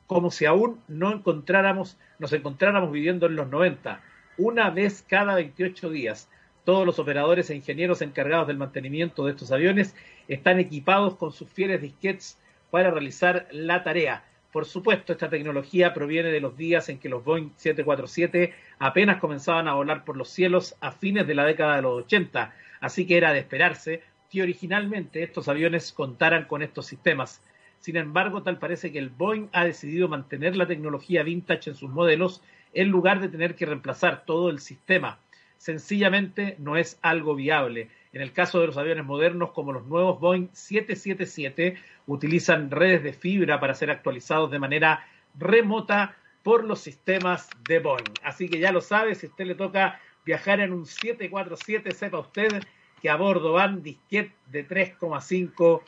[0.06, 4.00] como si aún no encontráramos, nos encontráramos viviendo en los 90,
[4.36, 6.28] una vez cada 28 días.
[6.64, 9.94] Todos los operadores e ingenieros encargados del mantenimiento de estos aviones
[10.28, 12.38] están equipados con sus fieles disquetes
[12.70, 14.24] para realizar la tarea.
[14.52, 19.68] Por supuesto, esta tecnología proviene de los días en que los Boeing 747 apenas comenzaban
[19.68, 23.16] a volar por los cielos a fines de la década de los 80, así que
[23.16, 27.42] era de esperarse que originalmente estos aviones contaran con estos sistemas.
[27.78, 31.90] Sin embargo, tal parece que el Boeing ha decidido mantener la tecnología vintage en sus
[31.90, 32.42] modelos
[32.74, 35.18] en lugar de tener que reemplazar todo el sistema.
[35.58, 37.88] Sencillamente no es algo viable.
[38.12, 43.12] En el caso de los aviones modernos como los nuevos Boeing 777, utilizan redes de
[43.12, 45.06] fibra para ser actualizados de manera
[45.38, 48.14] remota por los sistemas de Boeing.
[48.24, 52.18] Así que ya lo sabe, si a usted le toca viajar en un 747, sepa
[52.18, 52.62] usted
[53.00, 55.82] que a bordo van disquet de 3,5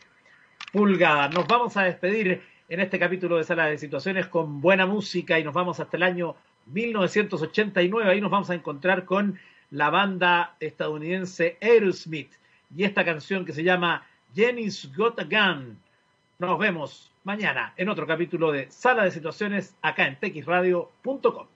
[0.72, 1.34] pulgadas.
[1.34, 5.44] Nos vamos a despedir en este capítulo de Sala de Situaciones con buena música y
[5.44, 8.10] nos vamos hasta el año 1989.
[8.10, 9.38] Ahí nos vamos a encontrar con
[9.72, 12.32] la banda estadounidense Aerosmith
[12.76, 15.78] y esta canción que se llama Jenny's Got a Gun.
[16.38, 21.51] Nos vemos mañana en otro capítulo de Sala de Situaciones acá en texradio.com.